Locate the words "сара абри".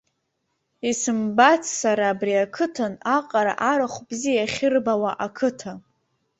1.79-2.33